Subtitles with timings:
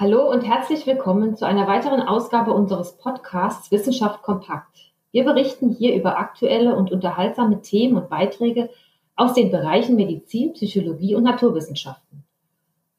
[0.00, 4.92] Hallo und herzlich willkommen zu einer weiteren Ausgabe unseres Podcasts Wissenschaft kompakt.
[5.10, 8.70] Wir berichten hier über aktuelle und unterhaltsame Themen und Beiträge
[9.16, 12.22] aus den Bereichen Medizin, Psychologie und Naturwissenschaften.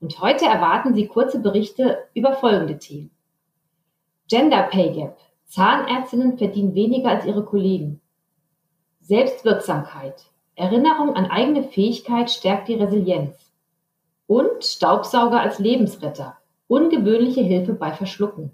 [0.01, 3.11] Und heute erwarten Sie kurze Berichte über folgende Themen.
[4.27, 5.17] Gender Pay Gap.
[5.45, 8.01] Zahnärztinnen verdienen weniger als ihre Kollegen.
[8.99, 10.25] Selbstwirksamkeit.
[10.55, 13.53] Erinnerung an eigene Fähigkeit stärkt die Resilienz.
[14.27, 16.38] Und Staubsauger als Lebensretter.
[16.71, 18.51] Ungewöhnliche Hilfe bei Verschlucken.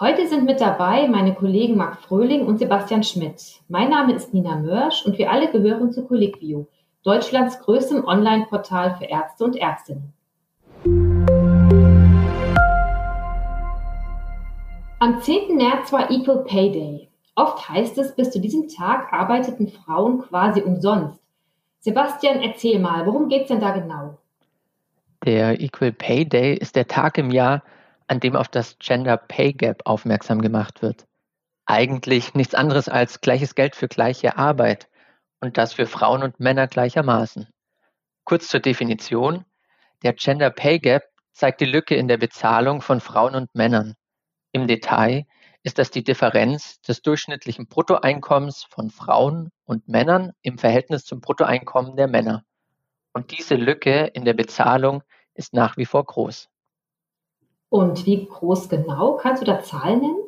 [0.00, 3.60] Heute sind mit dabei meine Kollegen Marc Fröhling und Sebastian Schmidt.
[3.68, 6.66] Mein Name ist Nina Mörsch und wir alle gehören zu Colliquio,
[7.02, 10.14] Deutschlands größtem Online-Portal für Ärzte und Ärztinnen.
[14.98, 15.58] Am 10.
[15.58, 17.08] März war Equal Pay Day.
[17.34, 21.20] Oft heißt es, bis zu diesem Tag arbeiteten Frauen quasi umsonst.
[21.80, 24.16] Sebastian, erzähl mal, worum geht's denn da genau?
[25.24, 27.64] Der Equal Pay Day ist der Tag im Jahr,
[28.06, 31.06] an dem auf das Gender Pay Gap aufmerksam gemacht wird.
[31.66, 34.88] Eigentlich nichts anderes als gleiches Geld für gleiche Arbeit
[35.40, 37.48] und das für Frauen und Männer gleichermaßen.
[38.24, 39.44] Kurz zur Definition.
[40.02, 43.94] Der Gender Pay Gap zeigt die Lücke in der Bezahlung von Frauen und Männern.
[44.52, 45.26] Im Detail
[45.62, 51.96] ist das die Differenz des durchschnittlichen Bruttoeinkommens von Frauen und Männern im Verhältnis zum Bruttoeinkommen
[51.96, 52.44] der Männer.
[53.12, 55.02] Und diese Lücke in der Bezahlung
[55.38, 56.50] ist nach wie vor groß.
[57.70, 59.16] Und wie groß genau?
[59.16, 60.24] Kannst du da Zahlen nennen?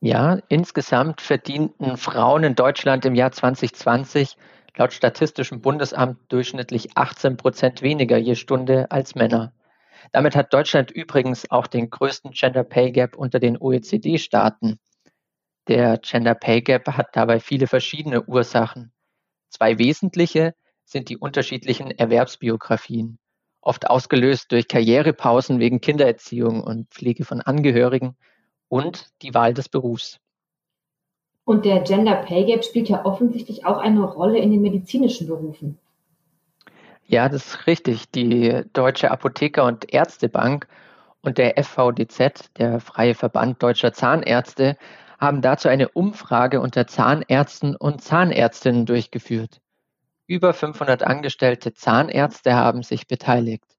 [0.00, 4.36] Ja, insgesamt verdienten Frauen in Deutschland im Jahr 2020
[4.76, 9.52] laut Statistischem Bundesamt durchschnittlich 18 Prozent weniger je Stunde als Männer.
[10.12, 14.78] Damit hat Deutschland übrigens auch den größten Gender Pay Gap unter den OECD-Staaten.
[15.68, 18.92] Der Gender Pay Gap hat dabei viele verschiedene Ursachen.
[19.48, 20.54] Zwei wesentliche
[20.84, 23.18] sind die unterschiedlichen Erwerbsbiografien,
[23.64, 28.16] oft ausgelöst durch Karrierepausen wegen Kindererziehung und Pflege von Angehörigen
[28.68, 30.20] und die Wahl des Berufs.
[31.44, 35.78] Und der Gender Pay Gap spielt ja offensichtlich auch eine Rolle in den medizinischen Berufen.
[37.06, 38.10] Ja, das ist richtig.
[38.12, 40.66] Die Deutsche Apotheker- und Ärztebank
[41.20, 44.76] und der FVDZ, der Freie Verband Deutscher Zahnärzte,
[45.18, 49.60] haben dazu eine Umfrage unter Zahnärzten und Zahnärztinnen durchgeführt.
[50.26, 53.76] Über 500 angestellte Zahnärzte haben sich beteiligt.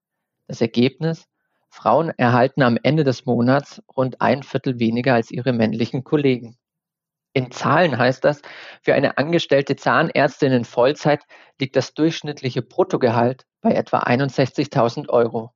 [0.47, 1.25] Das Ergebnis?
[1.69, 6.55] Frauen erhalten am Ende des Monats rund ein Viertel weniger als ihre männlichen Kollegen.
[7.34, 8.44] In Zahlen heißt das,
[8.81, 11.23] für eine angestellte Zahnärztin in Vollzeit
[11.59, 15.51] liegt das durchschnittliche Bruttogehalt bei etwa 61.000 Euro.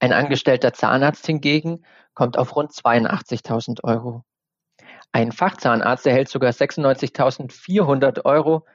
[0.00, 4.22] Ein angestellter Zahnarzt hingegen kommt auf rund 82.000 Euro.
[5.12, 8.66] Ein Fachzahnarzt erhält sogar 96.400 Euro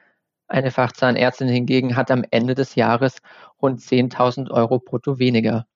[0.52, 3.18] eine Fachzahnärztin hingegen hat am Ende des Jahres
[3.60, 5.66] rund 10.000 Euro brutto weniger.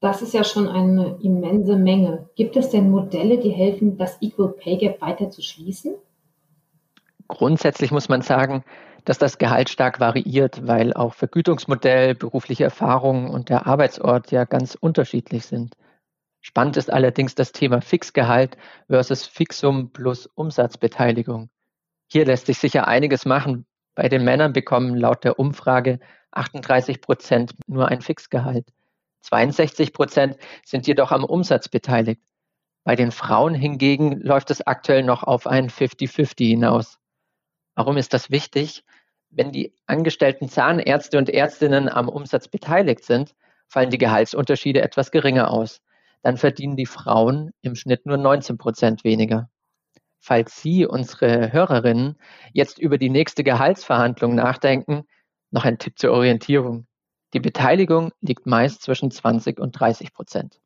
[0.00, 2.28] Das ist ja schon eine immense Menge.
[2.36, 5.94] Gibt es denn Modelle, die helfen, das Equal Pay Gap weiter zu schließen?
[7.26, 8.64] Grundsätzlich muss man sagen,
[9.04, 14.76] dass das Gehalt stark variiert, weil auch Vergütungsmodell, berufliche Erfahrungen und der Arbeitsort ja ganz
[14.76, 15.74] unterschiedlich sind.
[16.40, 18.56] Spannend ist allerdings das Thema Fixgehalt
[18.86, 21.50] versus Fixum plus Umsatzbeteiligung.
[22.10, 23.66] Hier lässt sich sicher einiges machen.
[23.94, 28.66] Bei den Männern bekommen laut der Umfrage 38 Prozent nur ein Fixgehalt.
[29.22, 32.22] 62 Prozent sind jedoch am Umsatz beteiligt.
[32.82, 36.98] Bei den Frauen hingegen läuft es aktuell noch auf ein 50-50 hinaus.
[37.74, 38.84] Warum ist das wichtig?
[39.28, 43.34] Wenn die angestellten Zahnärzte und Ärztinnen am Umsatz beteiligt sind,
[43.68, 45.82] fallen die Gehaltsunterschiede etwas geringer aus.
[46.22, 49.50] Dann verdienen die Frauen im Schnitt nur 19 Prozent weniger
[50.18, 52.16] falls Sie, unsere Hörerinnen,
[52.52, 55.04] jetzt über die nächste Gehaltsverhandlung nachdenken,
[55.50, 56.86] noch ein Tipp zur Orientierung.
[57.34, 60.60] Die Beteiligung liegt meist zwischen 20 und 30 Prozent.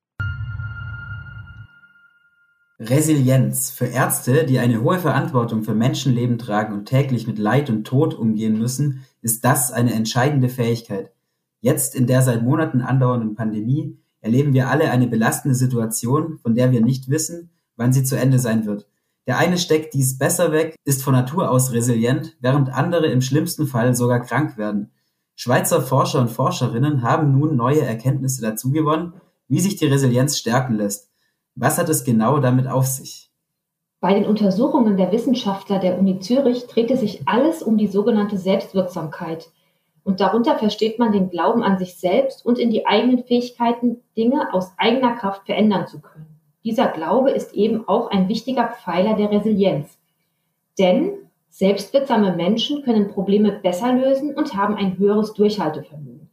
[2.79, 3.71] Resilienz.
[3.71, 8.15] Für Ärzte, die eine hohe Verantwortung für Menschenleben tragen und täglich mit Leid und Tod
[8.15, 11.13] umgehen müssen, ist das eine entscheidende Fähigkeit.
[11.61, 16.73] Jetzt in der seit Monaten andauernden Pandemie erleben wir alle eine belastende Situation, von der
[16.73, 18.89] wir nicht wissen, wann sie zu Ende sein wird.
[19.27, 23.67] Der eine steckt dies besser weg, ist von Natur aus resilient, während andere im schlimmsten
[23.67, 24.91] Fall sogar krank werden.
[25.35, 29.15] Schweizer Forscher und Forscherinnen haben nun neue Erkenntnisse dazu gewonnen,
[29.49, 31.11] wie sich die Resilienz stärken lässt.
[31.55, 33.31] Was hat es genau damit auf sich?
[34.01, 39.49] Bei den Untersuchungen der Wissenschaftler der Uni Zürich drehte sich alles um die sogenannte Selbstwirksamkeit.
[40.03, 44.53] Und darunter versteht man den Glauben an sich selbst und in die eigenen Fähigkeiten, Dinge
[44.53, 46.32] aus eigener Kraft verändern zu können.
[46.65, 49.99] Dieser Glaube ist eben auch ein wichtiger Pfeiler der Resilienz.
[50.79, 51.13] Denn
[51.51, 56.31] selbstwirksame Menschen können Probleme besser lösen und haben ein höheres Durchhaltevermögen.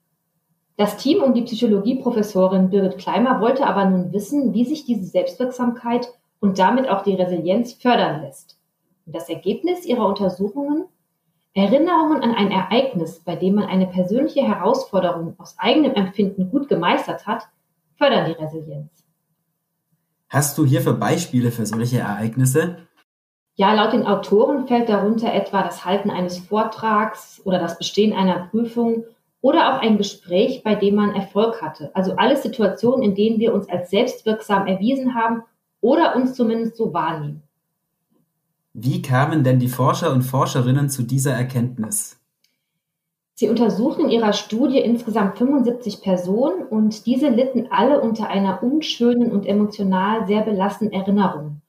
[0.78, 6.08] Das Team um die Psychologieprofessorin Birgit Kleimer wollte aber nun wissen, wie sich diese Selbstwirksamkeit
[6.40, 8.58] und damit auch die Resilienz fördern lässt.
[9.06, 10.86] Und das Ergebnis ihrer Untersuchungen
[11.54, 17.26] Erinnerungen an ein Ereignis, bei dem man eine persönliche Herausforderung aus eigenem Empfinden gut gemeistert
[17.26, 17.50] hat,
[17.98, 19.04] fördern die Resilienz.
[20.30, 22.78] Hast du hierfür Beispiele für solche Ereignisse?
[23.56, 28.48] Ja, laut den Autoren fällt darunter etwa das Halten eines Vortrags oder das Bestehen einer
[28.52, 29.06] Prüfung
[29.42, 31.90] oder auch ein Gespräch, bei dem man Erfolg hatte.
[31.96, 35.44] Also alle Situationen, in denen wir uns als selbstwirksam erwiesen haben
[35.82, 37.42] oder uns zumindest so wahrnehmen.
[38.74, 42.19] Wie kamen denn die Forscher und Forscherinnen zu dieser Erkenntnis?
[43.40, 49.32] Sie untersuchten in ihrer Studie insgesamt 75 Personen und diese litten alle unter einer unschönen
[49.32, 51.62] und emotional sehr belastenden Erinnerung.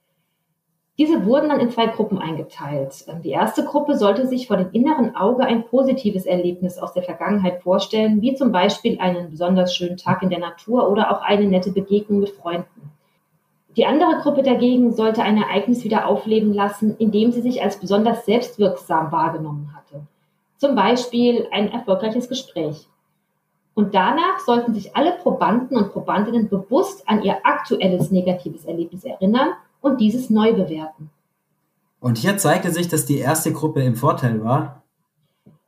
[0.99, 3.07] Diese wurden dann in zwei Gruppen eingeteilt.
[3.23, 7.63] Die erste Gruppe sollte sich vor dem inneren Auge ein positives Erlebnis aus der Vergangenheit
[7.63, 11.71] vorstellen, wie zum Beispiel einen besonders schönen Tag in der Natur oder auch eine nette
[11.71, 12.91] Begegnung mit Freunden.
[13.77, 18.27] Die andere Gruppe dagegen sollte ein Ereignis wieder aufleben lassen, indem sie sich als besonders
[18.27, 20.09] selbstwirksam wahrgenommen hatte.
[20.61, 22.87] Zum Beispiel ein erfolgreiches Gespräch.
[23.73, 29.55] Und danach sollten sich alle Probanden und Probandinnen bewusst an ihr aktuelles negatives Erlebnis erinnern
[29.81, 31.09] und dieses neu bewerten.
[31.99, 34.83] Und hier zeigte sich, dass die erste Gruppe im Vorteil war.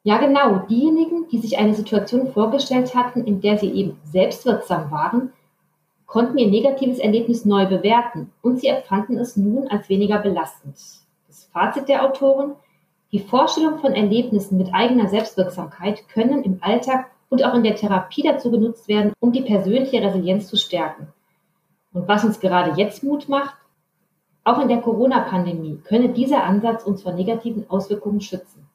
[0.03, 0.59] Ja, genau.
[0.69, 5.33] Diejenigen, die sich eine Situation vorgestellt hatten, in der sie eben selbstwirksam waren,
[6.05, 10.77] konnten ihr negatives Erlebnis neu bewerten und sie empfanden es nun als weniger belastend.
[11.29, 12.57] Das Fazit der Autoren,
[13.13, 18.23] die Vorstellung von Erlebnissen mit eigener Selbstwirksamkeit können im Alltag und auch in der Therapie
[18.23, 21.09] dazu genutzt werden, um die persönliche Resilienz zu stärken.
[21.93, 23.55] Und was uns gerade jetzt Mut macht,
[24.45, 28.67] auch in der Corona-Pandemie könne dieser Ansatz uns vor negativen Auswirkungen schützen.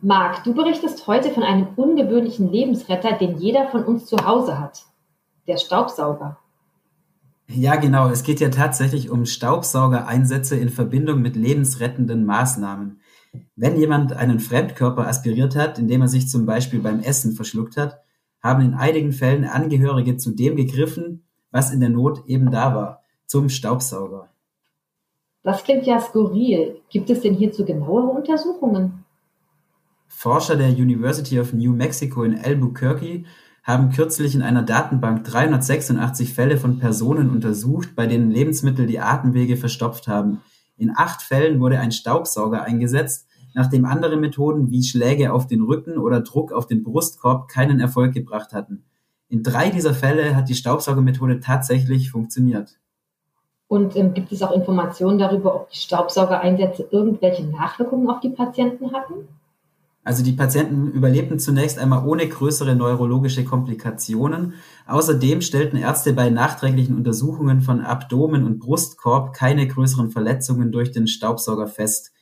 [0.00, 4.84] Marc, du berichtest heute von einem ungewöhnlichen Lebensretter, den jeder von uns zu Hause hat.
[5.46, 6.38] Der Staubsauger.
[7.50, 8.08] Ja, genau.
[8.08, 13.00] Es geht ja tatsächlich um Staubsaugereinsätze in Verbindung mit lebensrettenden Maßnahmen.
[13.56, 18.00] Wenn jemand einen Fremdkörper aspiriert hat, indem er sich zum Beispiel beim Essen verschluckt hat,
[18.42, 23.02] haben in einigen Fällen Angehörige zu dem gegriffen, was in der Not eben da war,
[23.26, 24.28] zum Staubsauger.
[25.42, 26.80] Das klingt ja skurril.
[26.90, 29.04] Gibt es denn hierzu genauere Untersuchungen?
[30.06, 33.24] Forscher der University of New Mexico in Albuquerque
[33.68, 39.58] haben kürzlich in einer Datenbank 386 Fälle von Personen untersucht, bei denen Lebensmittel die Atemwege
[39.58, 40.40] verstopft haben.
[40.78, 45.98] In acht Fällen wurde ein Staubsauger eingesetzt, nachdem andere Methoden wie Schläge auf den Rücken
[45.98, 48.84] oder Druck auf den Brustkorb keinen Erfolg gebracht hatten.
[49.28, 52.78] In drei dieser Fälle hat die Staubsaugermethode tatsächlich funktioniert.
[53.66, 58.92] Und ähm, gibt es auch Informationen darüber, ob die Staubsaugereinsätze irgendwelche Nachwirkungen auf die Patienten
[58.94, 59.28] hatten?
[60.08, 64.54] Also die Patienten überlebten zunächst einmal ohne größere neurologische Komplikationen.
[64.86, 71.08] Außerdem stellten Ärzte bei nachträglichen Untersuchungen von Abdomen und Brustkorb keine größeren Verletzungen durch den
[71.08, 72.12] Staubsauger fest.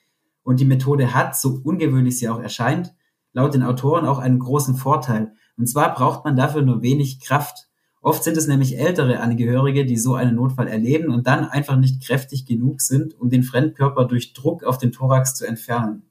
[0.43, 2.93] Und die Methode hat, so ungewöhnlich sie auch erscheint,
[3.33, 5.35] laut den Autoren auch einen großen Vorteil.
[5.56, 7.69] Und zwar braucht man dafür nur wenig Kraft.
[8.00, 12.05] Oft sind es nämlich ältere Angehörige, die so einen Notfall erleben und dann einfach nicht
[12.05, 16.06] kräftig genug sind, um den Fremdkörper durch Druck auf den Thorax zu entfernen.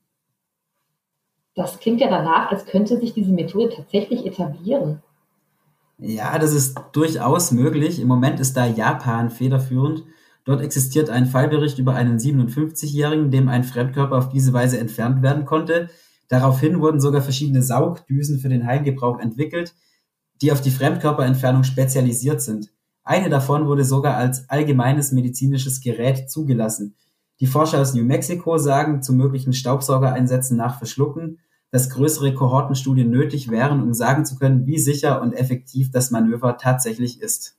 [1.56, 5.02] Das klingt ja danach, als könnte sich diese Methode tatsächlich etablieren.
[5.98, 8.02] Ja, das ist durchaus möglich.
[8.02, 10.04] Im Moment ist da Japan federführend.
[10.44, 15.46] Dort existiert ein Fallbericht über einen 57-Jährigen, dem ein Fremdkörper auf diese Weise entfernt werden
[15.46, 15.90] konnte.
[16.28, 19.74] Daraufhin wurden sogar verschiedene Saugdüsen für den Heimgebrauch entwickelt,
[20.42, 22.72] die auf die Fremdkörperentfernung spezialisiert sind.
[23.04, 26.96] Eine davon wurde sogar als allgemeines medizinisches Gerät zugelassen.
[27.42, 31.40] Die Forscher aus New Mexico sagen zu möglichen Staubsaugereinsätzen nach Verschlucken,
[31.70, 36.58] dass größere Kohortenstudien nötig wären, um sagen zu können, wie sicher und effektiv das Manöver
[36.58, 37.58] tatsächlich ist.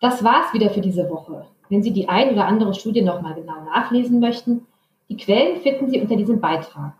[0.00, 1.44] Das war's wieder für diese Woche.
[1.68, 4.66] Wenn Sie die ein oder andere Studie nochmal genau nachlesen möchten,
[5.10, 6.94] die Quellen finden Sie unter diesem Beitrag.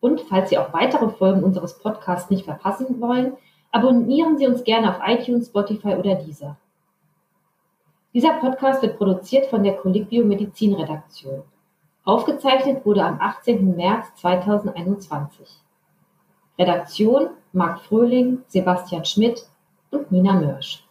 [0.00, 3.34] Und falls Sie auch weitere Folgen unseres Podcasts nicht verpassen wollen,
[3.76, 6.56] abonnieren Sie uns gerne auf iTunes, Spotify oder Deezer.
[8.14, 11.42] Dieser Podcast wird produziert von der Colliquio Medizin Redaktion.
[12.02, 13.76] Aufgezeichnet wurde am 18.
[13.76, 15.46] März 2021.
[16.58, 19.46] Redaktion Marc Fröhling, Sebastian Schmidt
[19.90, 20.85] und Nina Mörsch.